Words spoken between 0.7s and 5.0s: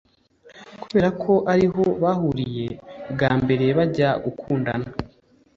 kubera ko ariho bahuirye bwa mbere bajya gukundana